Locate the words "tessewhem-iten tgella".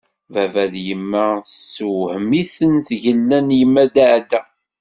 1.47-3.39